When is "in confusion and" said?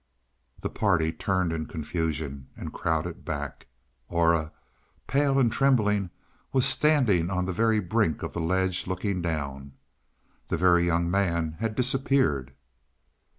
1.53-2.73